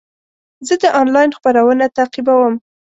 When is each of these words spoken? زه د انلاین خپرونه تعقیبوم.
زه 0.67 0.75
د 0.81 0.83
انلاین 1.01 1.29
خپرونه 1.37 1.85
تعقیبوم. 1.97 2.53